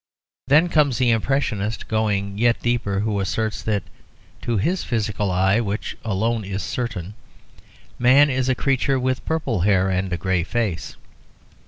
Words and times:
Then 0.47 0.67
comes 0.67 0.97
the 0.97 1.11
Impressionist, 1.11 1.87
going 1.87 2.39
yet 2.39 2.59
deeper, 2.61 3.01
who 3.01 3.19
asserts 3.19 3.61
that 3.61 3.83
to 4.41 4.57
his 4.57 4.83
physical 4.83 5.29
eye, 5.29 5.59
which 5.59 5.95
alone 6.03 6.43
is 6.43 6.63
certain, 6.63 7.13
man 7.99 8.27
is 8.27 8.49
a 8.49 8.55
creature 8.55 8.99
with 8.99 9.23
purple 9.25 9.59
hair 9.59 9.91
and 9.91 10.11
a 10.11 10.17
grey 10.17 10.41
face. 10.41 10.95